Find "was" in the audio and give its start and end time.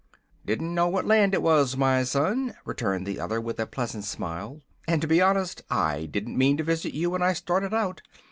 1.43-1.77